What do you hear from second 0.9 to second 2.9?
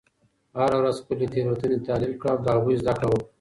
خپلې تیروتنې تحلیل کړه او له هغوی